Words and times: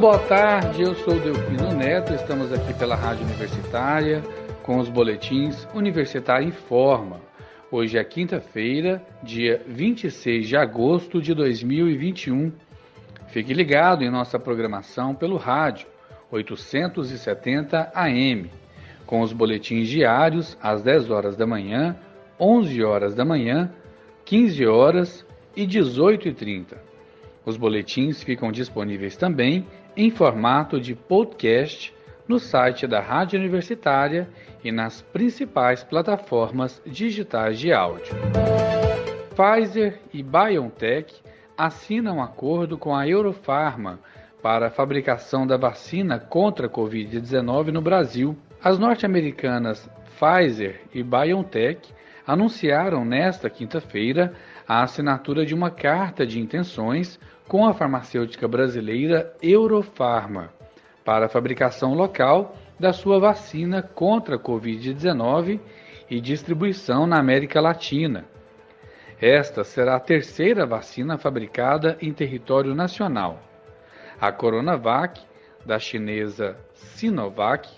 Boa 0.00 0.18
tarde, 0.18 0.82
eu 0.82 0.94
sou 0.94 1.18
Delfino 1.18 1.72
Neto, 1.72 2.12
estamos 2.12 2.52
aqui 2.52 2.74
pela 2.74 2.94
Rádio 2.94 3.24
Universitária 3.24 4.22
com 4.62 4.78
os 4.78 4.90
boletins 4.90 5.66
Universitário 5.74 6.46
Informa. 6.46 7.18
Hoje 7.70 7.96
é 7.96 8.04
quinta-feira, 8.04 9.02
dia 9.22 9.62
26 9.66 10.48
de 10.48 10.54
agosto 10.54 11.22
de 11.22 11.32
2021. 11.32 12.52
Fique 13.28 13.54
ligado 13.54 14.04
em 14.04 14.10
nossa 14.10 14.38
programação 14.38 15.14
pelo 15.14 15.38
rádio 15.38 15.86
870 16.30 17.90
AM, 17.94 18.50
com 19.06 19.22
os 19.22 19.32
boletins 19.32 19.88
diários 19.88 20.58
às 20.62 20.82
10 20.82 21.10
horas 21.10 21.36
da 21.36 21.46
manhã, 21.46 21.96
11 22.38 22.84
horas 22.84 23.14
da 23.14 23.24
manhã, 23.24 23.72
15 24.26 24.66
horas 24.66 25.26
e 25.56 25.66
18 25.66 26.28
e 26.28 26.34
30. 26.34 26.84
Os 27.46 27.56
boletins 27.56 28.22
ficam 28.22 28.52
disponíveis 28.52 29.16
também 29.16 29.64
em 29.96 30.10
formato 30.10 30.78
de 30.78 30.94
podcast 30.94 31.94
no 32.28 32.38
site 32.38 32.86
da 32.86 33.00
Rádio 33.00 33.38
Universitária 33.38 34.28
e 34.62 34.70
nas 34.70 35.00
principais 35.00 35.82
plataformas 35.82 36.82
digitais 36.84 37.58
de 37.58 37.72
áudio. 37.72 38.14
Pfizer 39.34 39.98
e 40.12 40.22
BioNTech 40.22 41.14
assinam 41.56 42.22
acordo 42.22 42.76
com 42.76 42.94
a 42.94 43.08
Eurofarma 43.08 43.98
para 44.42 44.66
a 44.66 44.70
fabricação 44.70 45.46
da 45.46 45.56
vacina 45.56 46.18
contra 46.18 46.66
a 46.66 46.70
Covid-19 46.70 47.68
no 47.68 47.80
Brasil. 47.80 48.36
As 48.62 48.78
norte-americanas 48.78 49.88
Pfizer 50.18 50.82
e 50.92 51.02
BioNTech 51.02 51.88
anunciaram 52.26 53.04
nesta 53.04 53.48
quinta-feira 53.48 54.34
a 54.68 54.82
assinatura 54.82 55.46
de 55.46 55.54
uma 55.54 55.70
carta 55.70 56.26
de 56.26 56.40
intenções 56.40 57.18
com 57.46 57.66
a 57.66 57.72
farmacêutica 57.72 58.48
brasileira 58.48 59.32
Eurofarma 59.40 60.50
para 61.04 61.26
a 61.26 61.28
fabricação 61.28 61.94
local 61.94 62.56
da 62.78 62.92
sua 62.92 63.20
vacina 63.20 63.82
contra 63.82 64.36
a 64.36 64.38
Covid-19 64.38 65.60
e 66.10 66.20
distribuição 66.20 67.06
na 67.06 67.18
América 67.18 67.60
Latina. 67.60 68.24
Esta 69.20 69.64
será 69.64 69.96
a 69.96 70.00
terceira 70.00 70.66
vacina 70.66 71.16
fabricada 71.16 71.96
em 72.02 72.12
território 72.12 72.74
nacional. 72.74 73.40
A 74.20 74.30
Coronavac, 74.32 75.20
da 75.64 75.78
chinesa 75.78 76.56
Sinovac, 76.74 77.68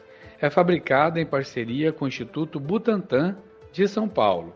é 0.40 0.50
fabricada 0.50 1.20
em 1.20 1.26
parceria 1.26 1.92
com 1.92 2.04
o 2.04 2.08
Instituto 2.08 2.58
Butantan 2.58 3.36
de 3.72 3.86
São 3.86 4.08
Paulo. 4.08 4.54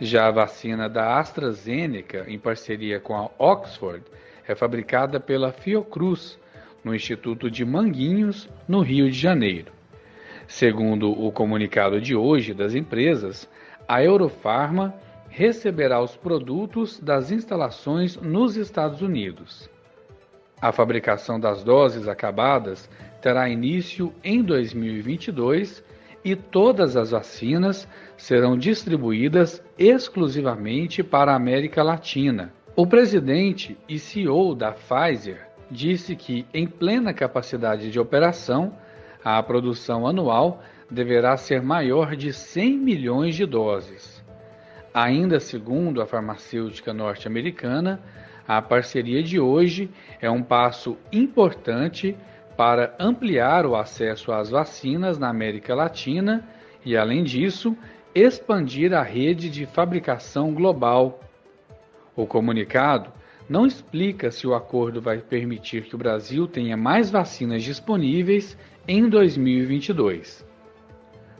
Já 0.00 0.28
a 0.28 0.30
vacina 0.30 0.88
da 0.88 1.18
AstraZeneca, 1.18 2.24
em 2.28 2.38
parceria 2.38 3.00
com 3.00 3.16
a 3.16 3.30
Oxford, 3.36 4.04
é 4.46 4.54
fabricada 4.54 5.18
pela 5.18 5.52
Fiocruz, 5.52 6.38
no 6.84 6.94
Instituto 6.94 7.50
de 7.50 7.64
Manguinhos, 7.64 8.48
no 8.68 8.80
Rio 8.80 9.10
de 9.10 9.18
Janeiro. 9.18 9.72
Segundo 10.46 11.10
o 11.10 11.32
comunicado 11.32 12.00
de 12.00 12.14
hoje 12.14 12.54
das 12.54 12.74
empresas, 12.74 13.48
a 13.88 14.02
Eurofarma 14.02 14.94
receberá 15.28 16.00
os 16.00 16.16
produtos 16.16 17.00
das 17.00 17.30
instalações 17.30 18.16
nos 18.16 18.56
Estados 18.56 19.02
Unidos. 19.02 19.68
A 20.60 20.72
fabricação 20.72 21.38
das 21.38 21.62
doses 21.62 22.08
acabadas 22.08 22.88
terá 23.20 23.48
início 23.48 24.12
em 24.22 24.42
2022 24.42 25.84
e 26.24 26.34
todas 26.34 26.96
as 26.96 27.10
vacinas 27.10 27.88
serão 28.16 28.56
distribuídas 28.56 29.62
exclusivamente 29.78 31.02
para 31.02 31.32
a 31.32 31.36
América 31.36 31.82
Latina. 31.82 32.52
O 32.74 32.86
presidente 32.86 33.76
e 33.88 33.98
CEO 33.98 34.54
da 34.54 34.72
Pfizer 34.72 35.48
disse 35.70 36.16
que, 36.16 36.46
em 36.52 36.66
plena 36.66 37.12
capacidade 37.12 37.90
de 37.90 38.00
operação, 38.00 38.72
a 39.24 39.42
produção 39.42 40.06
anual 40.06 40.62
deverá 40.90 41.36
ser 41.36 41.62
maior 41.62 42.16
de 42.16 42.32
100 42.32 42.78
milhões 42.78 43.34
de 43.34 43.44
doses. 43.44 44.24
Ainda 44.92 45.38
segundo 45.38 46.00
a 46.00 46.06
farmacêutica 46.06 46.92
norte-americana, 46.92 48.00
a 48.46 48.62
parceria 48.62 49.22
de 49.22 49.38
hoje 49.38 49.90
é 50.20 50.30
um 50.30 50.42
passo 50.42 50.96
importante 51.12 52.16
para 52.58 52.92
ampliar 52.98 53.64
o 53.64 53.76
acesso 53.76 54.32
às 54.32 54.50
vacinas 54.50 55.16
na 55.16 55.28
América 55.28 55.76
Latina 55.76 56.44
e, 56.84 56.96
além 56.96 57.22
disso, 57.22 57.78
expandir 58.12 58.92
a 58.92 59.00
rede 59.00 59.48
de 59.48 59.64
fabricação 59.64 60.52
global. 60.52 61.20
O 62.16 62.26
comunicado 62.26 63.12
não 63.48 63.64
explica 63.64 64.32
se 64.32 64.44
o 64.44 64.56
acordo 64.56 65.00
vai 65.00 65.18
permitir 65.18 65.84
que 65.84 65.94
o 65.94 65.98
Brasil 65.98 66.48
tenha 66.48 66.76
mais 66.76 67.12
vacinas 67.12 67.62
disponíveis 67.62 68.58
em 68.88 69.08
2022. 69.08 70.44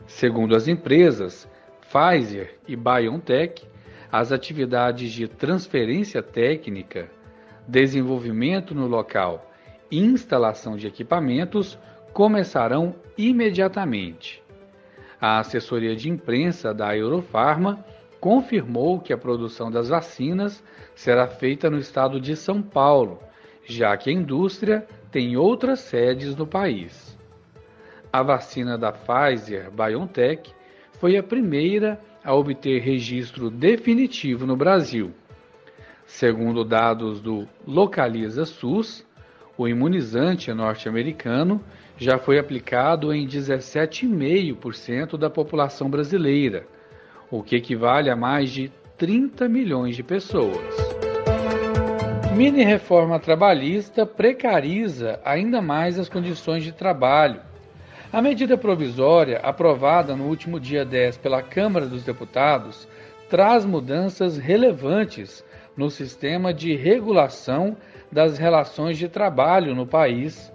Segundo 0.07 0.55
as 0.55 0.69
empresas 0.69 1.49
Pfizer 1.81 2.55
e 2.65 2.77
BioNTech, 2.77 3.67
as 4.09 4.31
atividades 4.31 5.11
de 5.11 5.27
transferência 5.27 6.23
técnica, 6.23 7.11
desenvolvimento 7.67 8.73
no 8.73 8.87
local 8.87 9.48
instalação 9.91 10.77
de 10.77 10.87
equipamentos 10.87 11.77
começarão 12.13 12.95
imediatamente. 13.17 14.43
A 15.19 15.39
assessoria 15.39 15.95
de 15.95 16.09
imprensa 16.09 16.73
da 16.73 16.95
Eurofarma 16.95 17.83
confirmou 18.19 18.99
que 18.99 19.13
a 19.13 19.17
produção 19.17 19.71
das 19.71 19.89
vacinas 19.89 20.63
será 20.95 21.27
feita 21.27 21.69
no 21.69 21.77
estado 21.77 22.19
de 22.19 22.35
São 22.35 22.61
Paulo, 22.61 23.19
já 23.65 23.95
que 23.97 24.09
a 24.09 24.13
indústria 24.13 24.85
tem 25.11 25.37
outras 25.37 25.79
sedes 25.79 26.35
no 26.35 26.45
país. 26.45 27.17
A 28.11 28.23
vacina 28.23 28.77
da 28.77 28.91
Pfizer 28.91 29.69
BioNTech 29.71 30.51
foi 30.93 31.17
a 31.17 31.23
primeira 31.23 31.99
a 32.23 32.33
obter 32.33 32.81
registro 32.81 33.49
definitivo 33.49 34.45
no 34.45 34.55
Brasil. 34.55 35.13
Segundo 36.05 36.65
dados 36.65 37.21
do 37.21 37.47
Localiza 37.65 38.45
SUS, 38.45 39.05
o 39.59 39.67
imunizante 39.67 40.53
norte-americano 40.53 41.61
já 41.97 42.17
foi 42.17 42.39
aplicado 42.39 43.13
em 43.13 43.27
17,5% 43.27 45.17
da 45.17 45.29
população 45.29 45.89
brasileira 45.89 46.65
o 47.29 47.43
que 47.43 47.57
equivale 47.57 48.09
a 48.09 48.15
mais 48.15 48.49
de 48.49 48.71
30 48.97 49.49
milhões 49.49 49.97
de 49.97 50.01
pessoas. 50.01 50.57
Mini 52.35 52.63
reforma 52.63 53.19
trabalhista 53.19 54.05
precariza 54.05 55.19
ainda 55.25 55.61
mais 55.61 55.99
as 55.99 56.07
condições 56.07 56.63
de 56.63 56.71
trabalho. 56.71 57.41
A 58.13 58.21
medida 58.21 58.57
provisória, 58.57 59.39
aprovada 59.43 60.15
no 60.15 60.23
último 60.23 60.59
dia 60.59 60.85
10 60.85 61.17
pela 61.17 61.43
Câmara 61.43 61.85
dos 61.85 62.03
Deputados, 62.03 62.87
traz 63.29 63.65
mudanças 63.65 64.37
relevantes 64.37 65.43
no 65.77 65.91
sistema 65.91 66.53
de 66.53 66.75
regulação 66.75 67.77
das 68.11 68.37
relações 68.37 68.97
de 68.97 69.07
trabalho 69.07 69.75
no 69.75 69.85
país, 69.85 70.51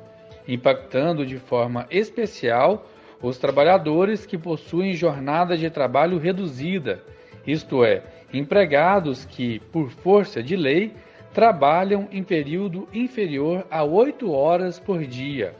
impactando 0.47 1.25
de 1.25 1.39
forma 1.39 1.87
especial 1.91 2.87
os 3.23 3.39
trabalhadores 3.39 4.27
que 4.27 4.37
possuem 4.37 4.93
jornada 4.93 5.57
de 5.57 5.71
trabalho 5.71 6.19
reduzida, 6.19 7.03
isto 7.47 7.85
é, 7.85 8.03
empregados 8.33 9.25
que, 9.25 9.61
por 9.73 9.91
força 9.91 10.43
de 10.43 10.57
lei, 10.57 10.93
trabalham 11.33 12.09
em 12.13 12.23
período 12.23 12.89
inferior 12.93 13.67
a 13.71 13.83
oito 13.83 14.31
horas 14.33 14.79
por 14.79 15.05
dia. 15.05 15.55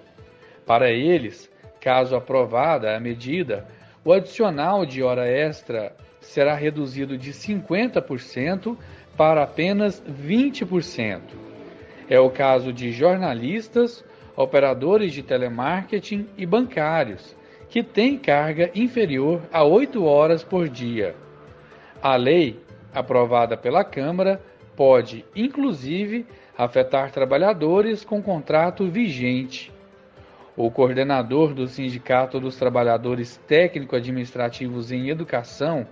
Para 0.67 0.91
eles, 0.91 1.51
caso 1.81 2.17
aprovada 2.17 2.97
a 2.97 3.01
medida, 3.01 3.67
o 4.05 4.13
adicional 4.13 4.85
de 4.87 5.03
hora 5.03 5.27
extra 5.27 5.95
será 6.21 6.55
reduzido 6.55 7.19
de 7.19 7.33
50% 7.33 8.77
para 9.17 9.43
apenas 9.43 10.03
20%. 10.03 11.21
É 12.09 12.21
o 12.21 12.31
caso 12.31 12.73
de 12.73 12.93
jornalistas, 12.93 14.05
operadores 14.37 15.13
de 15.13 15.23
telemarketing 15.23 16.27
e 16.37 16.45
bancários, 16.45 17.35
que 17.69 17.83
tem 17.83 18.19
carga 18.19 18.71
inferior 18.75 19.41
a 19.53 19.65
8 19.65 20.05
horas 20.05 20.45
por 20.45 20.69
dia. 20.69 21.15
A 22.03 22.17
lei, 22.17 22.61
aprovada 22.93 23.57
pela 23.57 23.83
Câmara, 23.83 24.41
pode, 24.77 25.25
inclusive, 25.35 26.27
afetar 26.57 27.11
trabalhadores 27.11 28.05
com 28.05 28.23
contrato 28.23 28.87
vigente. 28.87 29.73
O 30.57 30.71
coordenador 30.71 31.53
do 31.53 31.67
Sindicato 31.67 32.39
dos 32.39 32.57
Trabalhadores 32.57 33.39
Técnico-Administrativos 33.49 34.93
em 34.93 35.09
Educação 35.09 35.87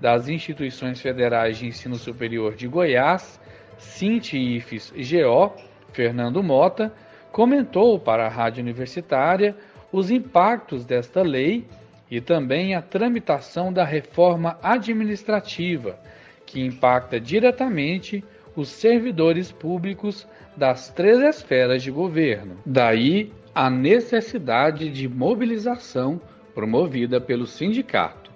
das 0.00 0.28
Instituições 0.28 1.00
Federais 1.00 1.58
de 1.58 1.66
Ensino 1.66 1.96
Superior 1.96 2.54
de 2.54 2.66
Goiás, 2.66 3.40
Sinti-IFES-GO, 3.78 5.52
Fernando 5.92 6.42
Mota, 6.42 6.92
comentou 7.32 7.98
para 7.98 8.26
a 8.26 8.28
Rádio 8.28 8.62
Universitária 8.62 9.56
os 9.92 10.10
impactos 10.10 10.84
desta 10.84 11.22
lei 11.22 11.66
e 12.10 12.20
também 12.20 12.74
a 12.74 12.82
tramitação 12.82 13.72
da 13.72 13.84
reforma 13.84 14.58
administrativa, 14.62 15.98
que 16.44 16.60
impacta 16.64 17.20
diretamente 17.20 18.24
os 18.54 18.68
servidores 18.68 19.52
públicos 19.52 20.26
das 20.56 20.88
três 20.90 21.18
esferas 21.20 21.82
de 21.82 21.90
governo. 21.90 22.56
Daí 22.64 23.32
a 23.54 23.68
necessidade 23.68 24.90
de 24.90 25.08
mobilização 25.08 26.20
promovida 26.54 27.20
pelo 27.20 27.46
sindicato. 27.46 28.30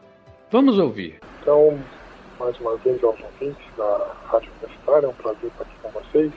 Vamos 0.51 0.79
ouvir. 0.79 1.21
Então, 1.41 1.79
mais 2.41 2.59
uma 2.59 2.75
vez 2.79 3.05
aos 3.05 3.21
ouvintes 3.21 3.63
da 3.77 4.15
Rádio 4.25 4.51
Universitária, 4.53 5.05
é 5.05 5.09
um 5.11 5.13
prazer 5.13 5.51
estar 5.51 5.63
aqui 5.63 5.75
com 5.83 5.91
vocês. 5.91 6.33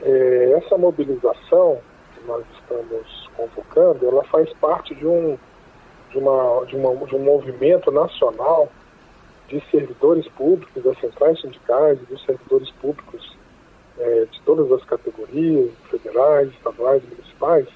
É, 0.00 0.52
essa 0.62 0.78
mobilização 0.78 1.80
que 2.14 2.24
nós 2.24 2.44
estamos 2.54 3.28
convocando, 3.36 4.06
ela 4.06 4.22
faz 4.24 4.52
parte 4.54 4.94
de 4.94 5.04
um, 5.04 5.36
de, 6.10 6.18
uma, 6.18 6.64
de, 6.66 6.76
uma, 6.76 6.94
de 7.04 7.16
um 7.16 7.18
movimento 7.18 7.90
nacional 7.90 8.68
de 9.48 9.60
servidores 9.72 10.28
públicos, 10.28 10.80
das 10.84 10.96
centrais 11.00 11.40
sindicais 11.40 12.00
e 12.00 12.04
dos 12.06 12.24
servidores 12.24 12.70
públicos 12.70 13.36
é, 13.98 14.26
de 14.30 14.40
todas 14.42 14.70
as 14.70 14.84
categorias, 14.84 15.72
federais, 15.90 16.48
estaduais, 16.52 17.02
municipais, 17.02 17.66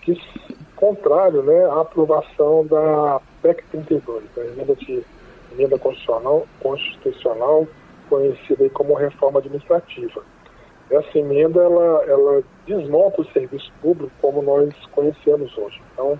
que 0.00 0.18
contrário 0.74 1.42
né, 1.42 1.66
à 1.66 1.82
aprovação 1.82 2.64
da 2.66 3.20
PEC 3.42 3.64
32, 3.70 4.24
a 4.38 4.40
emenda, 4.40 4.74
de, 4.76 5.04
emenda 5.52 5.78
constitucional, 5.78 6.46
constitucional 6.60 7.66
conhecida 8.08 8.68
como 8.70 8.94
reforma 8.94 9.38
administrativa. 9.38 10.22
Essa 10.90 11.18
emenda 11.18 11.60
ela, 11.62 12.04
ela 12.06 12.42
desmonta 12.66 13.20
o 13.20 13.32
serviço 13.32 13.70
público 13.82 14.12
como 14.20 14.42
nós 14.42 14.74
conhecemos 14.92 15.56
hoje. 15.58 15.80
Então, 15.92 16.18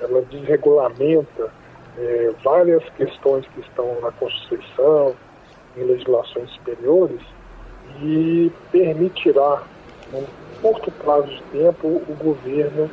ela 0.00 0.22
desregulamenta 0.22 1.50
é, 1.98 2.30
várias 2.44 2.84
questões 2.90 3.46
que 3.48 3.60
estão 3.60 4.00
na 4.00 4.12
Constituição, 4.12 5.14
em 5.76 5.82
legislações 5.82 6.50
superiores, 6.50 7.20
e 8.00 8.52
permitirá, 8.70 9.62
num 10.12 10.24
curto 10.60 10.90
prazo 10.92 11.28
de 11.28 11.42
tempo, 11.44 11.88
o 11.88 12.16
governo 12.22 12.90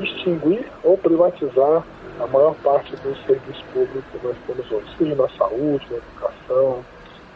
extinguir 0.00 0.66
ou 0.82 0.96
privatizar 0.96 1.84
a 2.20 2.26
maior 2.26 2.54
parte 2.56 2.94
dos 2.96 3.16
serviços 3.26 3.62
públicos 3.72 4.04
que 4.10 4.18
nós 4.26 4.36
temos 4.46 4.70
hoje, 4.70 4.86
seja 4.98 5.14
na 5.14 5.28
saúde, 5.30 5.86
na 5.90 5.96
educação, 5.96 6.84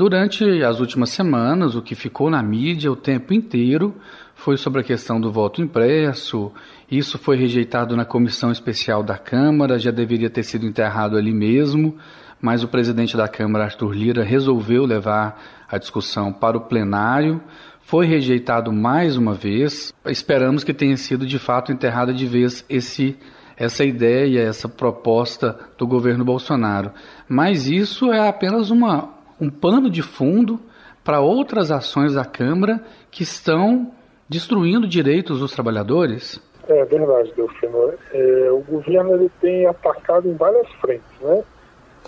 Durante 0.00 0.62
as 0.62 0.80
últimas 0.80 1.10
semanas, 1.10 1.74
o 1.74 1.82
que 1.82 1.94
ficou 1.94 2.30
na 2.30 2.42
mídia 2.42 2.90
o 2.90 2.96
tempo 2.96 3.34
inteiro 3.34 3.94
foi 4.34 4.56
sobre 4.56 4.80
a 4.80 4.82
questão 4.82 5.20
do 5.20 5.30
voto 5.30 5.60
impresso. 5.60 6.50
Isso 6.90 7.18
foi 7.18 7.36
rejeitado 7.36 7.94
na 7.94 8.06
comissão 8.06 8.50
especial 8.50 9.02
da 9.02 9.18
Câmara, 9.18 9.78
já 9.78 9.90
deveria 9.90 10.30
ter 10.30 10.42
sido 10.42 10.64
enterrado 10.64 11.18
ali 11.18 11.34
mesmo, 11.34 11.98
mas 12.40 12.62
o 12.62 12.68
presidente 12.68 13.14
da 13.14 13.28
Câmara, 13.28 13.64
Arthur 13.64 13.92
Lira, 13.92 14.24
resolveu 14.24 14.86
levar 14.86 15.38
a 15.68 15.76
discussão 15.76 16.32
para 16.32 16.56
o 16.56 16.62
plenário. 16.62 17.38
Foi 17.82 18.06
rejeitado 18.06 18.72
mais 18.72 19.18
uma 19.18 19.34
vez. 19.34 19.92
Esperamos 20.06 20.64
que 20.64 20.72
tenha 20.72 20.96
sido 20.96 21.26
de 21.26 21.38
fato 21.38 21.72
enterrada 21.72 22.14
de 22.14 22.24
vez 22.24 22.64
esse 22.70 23.18
essa 23.54 23.84
ideia, 23.84 24.40
essa 24.40 24.66
proposta 24.66 25.58
do 25.76 25.86
governo 25.86 26.24
Bolsonaro. 26.24 26.90
Mas 27.28 27.66
isso 27.68 28.10
é 28.10 28.26
apenas 28.26 28.70
uma 28.70 29.19
um 29.40 29.48
pano 29.48 29.88
de 29.90 30.02
fundo 30.02 30.60
para 31.02 31.20
outras 31.20 31.70
ações 31.70 32.14
da 32.14 32.24
Câmara 32.24 32.80
que 33.10 33.22
estão 33.22 33.92
destruindo 34.28 34.86
direitos 34.86 35.40
dos 35.40 35.52
trabalhadores? 35.52 36.40
É 36.68 36.84
verdade, 36.84 37.32
Delfino. 37.34 37.94
É, 38.12 38.50
o 38.52 38.60
governo 38.60 39.14
ele 39.14 39.30
tem 39.40 39.66
atacado 39.66 40.28
em 40.28 40.34
várias 40.34 40.70
frentes, 40.74 41.20
né? 41.20 41.42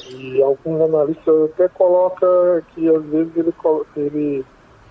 E 0.09 0.41
alguns 0.43 0.81
analistas 0.81 1.51
até 1.51 1.69
colocam 1.69 2.63
que 2.75 2.89
às 2.89 3.05
vezes 3.07 3.37
ele, 3.37 3.53
ele, 3.97 4.45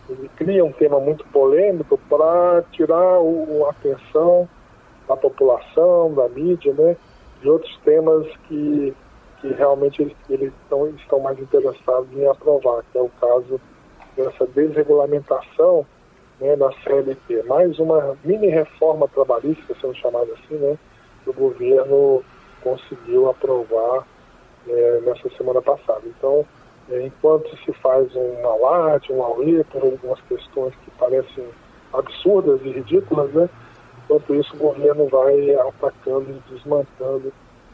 ele 0.09 0.29
cria 0.35 0.63
um 0.65 0.71
tema 0.73 0.99
muito 0.99 1.25
polêmico 1.27 1.97
para 2.09 2.63
tirar 2.71 3.19
o, 3.19 3.65
a 3.65 3.69
atenção 3.69 4.47
da 5.07 5.15
população, 5.15 6.13
da 6.13 6.27
mídia, 6.27 6.73
né? 6.73 6.97
De 7.41 7.49
outros 7.49 7.75
temas 7.83 8.27
que 8.47 8.93
que 9.41 9.51
realmente 9.53 10.03
eles, 10.03 10.15
eles 10.29 10.53
estão, 10.63 10.87
estão 10.89 11.19
mais 11.19 11.37
interessados 11.39 12.07
em 12.13 12.27
aprovar, 12.27 12.83
que 12.91 12.97
é 12.97 13.01
o 13.01 13.09
caso 13.19 13.59
dessa 14.15 14.45
desregulamentação 14.45 15.85
né, 16.39 16.55
CLT. 16.83 17.43
Mais 17.43 17.77
uma 17.79 18.15
mini 18.23 18.47
reforma 18.47 19.07
trabalhista, 19.07 19.75
sendo 19.81 19.95
chamada 19.95 20.31
assim, 20.33 20.55
né, 20.55 20.77
que 21.23 21.29
o 21.31 21.33
governo 21.33 22.23
conseguiu 22.63 23.29
aprovar 23.29 24.05
é, 24.67 25.01
nessa 25.03 25.29
semana 25.35 25.61
passada. 25.61 26.01
Então, 26.05 26.45
é, 26.89 27.01
enquanto 27.01 27.49
se 27.65 27.73
faz 27.73 28.15
um 28.15 28.47
alarde, 28.47 29.11
um 29.11 29.23
auê 29.23 29.63
por 29.63 29.83
algumas 29.83 30.21
questões 30.21 30.75
que 30.85 30.91
parecem 30.91 31.45
absurdas 31.91 32.61
e 32.63 32.69
ridículas, 32.69 33.31
né, 33.33 33.49
enquanto 34.03 34.35
isso 34.35 34.55
o 34.55 34.59
governo 34.59 35.07
vai 35.07 35.55
atacando 35.55 36.27
e 36.29 36.41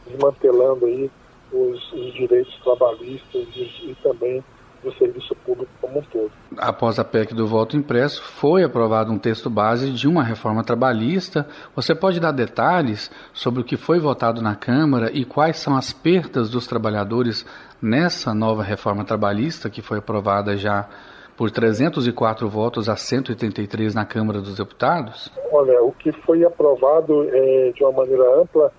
desmantelando 0.06 0.86
aí 0.86 1.10
os, 1.52 1.92
os 1.92 2.12
direitos 2.14 2.54
trabalhistas 2.62 3.46
e, 3.54 3.90
e 3.90 3.96
também 4.02 4.42
do 4.82 4.92
serviço 4.94 5.34
público 5.44 5.70
como 5.80 5.98
um 5.98 6.02
todo. 6.02 6.30
Após 6.56 6.98
a 6.98 7.04
PEC 7.04 7.34
do 7.34 7.46
voto 7.46 7.76
impresso, 7.76 8.22
foi 8.22 8.62
aprovado 8.62 9.12
um 9.12 9.18
texto 9.18 9.50
base 9.50 9.90
de 9.90 10.06
uma 10.06 10.22
reforma 10.22 10.62
trabalhista. 10.62 11.46
Você 11.74 11.94
pode 11.94 12.20
dar 12.20 12.32
detalhes 12.32 13.10
sobre 13.32 13.60
o 13.60 13.64
que 13.64 13.76
foi 13.76 13.98
votado 13.98 14.40
na 14.40 14.54
Câmara 14.54 15.10
e 15.12 15.24
quais 15.24 15.58
são 15.58 15.76
as 15.76 15.92
perdas 15.92 16.48
dos 16.48 16.66
trabalhadores 16.66 17.44
nessa 17.82 18.34
nova 18.34 18.62
reforma 18.62 19.04
trabalhista 19.04 19.70
que 19.70 19.82
foi 19.82 19.98
aprovada 19.98 20.56
já 20.56 20.88
por 21.36 21.50
304 21.50 22.48
votos 22.48 22.88
a 22.88 22.96
183 22.96 23.94
na 23.94 24.04
Câmara 24.04 24.40
dos 24.40 24.56
Deputados? 24.56 25.30
Olha, 25.52 25.82
o 25.82 25.92
que 25.92 26.10
foi 26.10 26.44
aprovado 26.44 27.28
é, 27.30 27.72
de 27.72 27.84
uma 27.84 27.92
maneira 27.92 28.40
ampla 28.40 28.72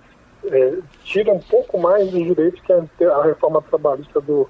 é, 0.45 0.77
tira 1.03 1.31
um 1.31 1.39
pouco 1.39 1.79
mais 1.79 2.09
dos 2.09 2.23
direitos 2.23 2.61
que 2.61 2.73
a, 3.03 3.13
a 3.13 3.23
reforma 3.23 3.61
trabalhista 3.61 4.21
do, 4.21 4.49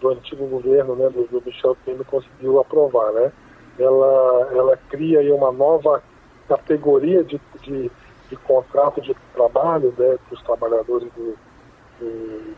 do 0.00 0.10
antigo 0.10 0.46
governo, 0.46 0.94
né, 0.96 1.08
do, 1.08 1.26
do 1.26 1.42
Michel 1.44 1.76
Temer, 1.84 2.04
conseguiu 2.06 2.60
aprovar. 2.60 3.12
Né? 3.12 3.32
Ela, 3.78 4.50
ela 4.52 4.76
cria 4.88 5.20
aí 5.20 5.30
uma 5.30 5.52
nova 5.52 6.02
categoria 6.48 7.22
de, 7.24 7.40
de, 7.62 7.90
de 8.28 8.36
contrato 8.36 9.00
de 9.00 9.14
trabalho 9.34 9.94
né, 9.96 10.18
para 10.26 10.34
os 10.34 10.42
trabalhadores 10.42 11.08
do, 11.12 11.36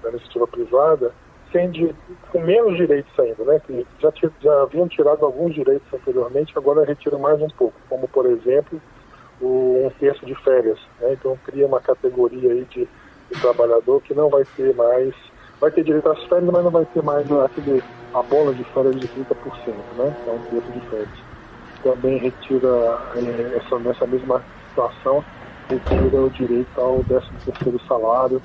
da 0.02 0.10
iniciativa 0.10 0.46
privada, 0.46 1.12
sem 1.50 1.70
de, 1.70 1.94
com 2.30 2.40
menos 2.40 2.76
direitos 2.76 3.12
ainda, 3.18 3.44
né? 3.44 3.60
Que 3.66 3.86
já, 4.00 4.12
já 4.40 4.62
haviam 4.62 4.88
tirado 4.88 5.24
alguns 5.24 5.54
direitos 5.54 5.86
anteriormente, 5.92 6.56
agora 6.56 6.84
retira 6.84 7.18
mais 7.18 7.40
um 7.42 7.48
pouco, 7.48 7.74
como 7.88 8.08
por 8.08 8.24
exemplo 8.26 8.80
o, 9.42 9.86
um 9.86 9.90
terço 9.98 10.24
de 10.24 10.34
férias. 10.36 10.78
Né? 11.00 11.12
Então 11.12 11.36
cria 11.44 11.66
uma 11.66 11.80
categoria 11.80 12.52
aí 12.52 12.64
de, 12.70 12.88
de, 13.30 13.40
trabalhador 13.40 14.00
que 14.02 14.14
não 14.14 14.30
vai 14.30 14.44
ter 14.56 14.74
mais, 14.74 15.14
vai 15.60 15.70
ter 15.70 15.84
direito 15.84 16.08
às 16.08 16.22
férias, 16.24 16.50
mas 16.50 16.64
não 16.64 16.70
vai 16.70 16.86
ter 16.86 17.02
mais 17.02 17.30
aquele 17.30 17.82
abono 18.14 18.54
de 18.54 18.64
férias 18.64 18.98
de 18.98 19.08
30%, 19.08 19.24
né? 19.96 20.16
É 20.26 20.30
um 20.30 20.38
terço 20.50 20.72
de 20.72 20.80
férias. 20.88 21.08
Também 21.82 22.18
retira, 22.18 23.00
é, 23.16 23.56
essa, 23.56 23.78
nessa 23.78 24.06
mesma 24.06 24.42
situação, 24.68 25.24
retira 25.68 26.20
o 26.20 26.30
direito 26.30 26.80
ao 26.80 27.02
13 27.04 27.26
terceiro 27.44 27.80
salário 27.88 28.40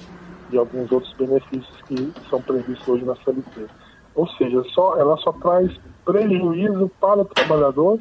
e 0.49 0.57
alguns 0.57 0.91
outros 0.91 1.13
benefícios 1.13 1.81
que 1.87 2.13
são 2.29 2.41
previstos 2.41 2.87
hoje 2.87 3.05
na 3.05 3.15
CLT. 3.17 3.67
Ou 4.15 4.27
seja, 4.29 4.63
só, 4.73 4.97
ela 4.97 5.15
só 5.17 5.31
traz 5.33 5.71
prejuízo 6.03 6.89
para 6.99 7.21
o 7.21 7.25
trabalhador 7.25 7.99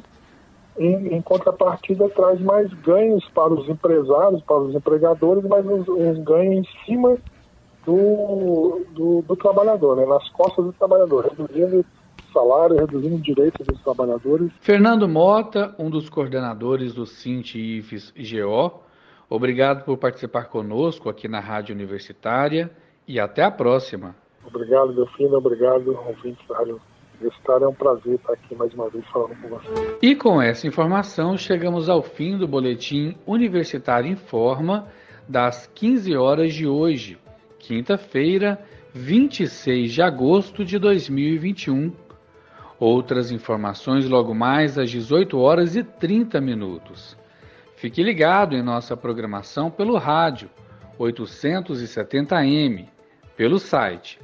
em, 0.77 1.15
em, 1.15 1.21
contrapartida 1.21 2.09
traz 2.09 2.39
mais 2.39 2.71
ganhos 2.81 3.27
para 3.29 3.53
os 3.53 3.67
empresários, 3.67 4.41
para 4.43 4.57
os 4.57 4.75
empregadores, 4.75 5.43
mas 5.43 5.65
uns, 5.65 5.87
uns 5.87 6.23
ganhos 6.23 6.67
em 6.67 6.85
cima 6.85 7.17
do, 7.85 8.85
do, 8.91 9.21
do 9.21 9.35
trabalhador, 9.35 9.95
né? 9.95 10.05
nas 10.05 10.29
costas 10.29 10.65
do 10.65 10.73
trabalhador, 10.73 11.25
reduzindo 11.25 11.85
salário, 12.33 12.75
reduzindo 12.75 13.17
direitos 13.21 13.65
dos 13.65 13.81
trabalhadores. 13.81 14.51
Fernando 14.59 15.07
Mota, 15.07 15.73
um 15.79 15.89
dos 15.89 16.09
coordenadores 16.09 16.93
do 16.93 17.05
Cinti-IFES 17.05 18.13
GO, 18.15 18.83
obrigado 19.29 19.83
por 19.83 19.97
participar 19.97 20.45
conosco 20.45 21.09
aqui 21.09 21.27
na 21.27 21.39
Rádio 21.39 21.73
Universitária 21.73 22.69
e 23.07 23.19
até 23.19 23.43
a 23.43 23.49
próxima. 23.49 24.15
Obrigado, 24.45 24.93
Delfino, 24.93 25.37
obrigado, 25.37 25.97
ouvintes 26.07 26.45
da 26.47 26.57
Rádio 26.57 26.79
Universitária. 27.19 27.65
É 27.65 27.67
um 27.67 27.73
prazer 27.73 28.15
estar 28.15 28.33
aqui 28.33 28.55
mais 28.55 28.73
uma 28.73 28.89
vez 28.89 29.05
falando 29.07 29.35
com 29.41 29.49
você. 29.49 29.97
E 30.01 30.15
com 30.15 30.41
essa 30.41 30.67
informação, 30.67 31.37
chegamos 31.37 31.89
ao 31.89 32.01
fim 32.01 32.37
do 32.37 32.47
boletim 32.47 33.15
Universitário 33.25 34.09
Informa 34.09 34.87
das 35.27 35.67
15 35.75 36.15
horas 36.15 36.53
de 36.53 36.65
hoje, 36.65 37.17
quinta-feira, 37.59 38.59
26 38.93 39.91
de 39.91 40.01
agosto 40.01 40.63
de 40.63 40.79
2021. 40.79 41.91
Outras 42.79 43.31
informações 43.31 44.07
logo 44.07 44.33
mais 44.33 44.77
às 44.77 44.89
18 44.89 45.37
horas 45.39 45.75
e 45.75 45.83
30 45.83 46.39
minutos. 46.39 47.17
Fique 47.75 48.01
ligado 48.01 48.55
em 48.55 48.63
nossa 48.63 48.95
programação 48.95 49.69
pelo 49.69 49.97
rádio 49.97 50.49
870m, 50.99 52.87
pelo 53.35 53.59
site 53.59 54.19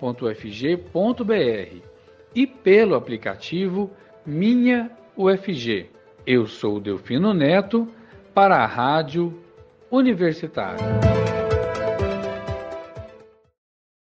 radio.ufg.br 0.00 1.76
e 2.34 2.46
pelo 2.46 2.94
aplicativo 2.94 3.90
Minha 4.24 4.90
UFG. 5.16 5.90
Eu 6.26 6.46
sou 6.46 6.80
Delfino 6.80 7.34
Neto 7.34 7.88
para 8.34 8.56
a 8.56 8.66
Rádio 8.66 9.38
Universitária. 9.90 11.29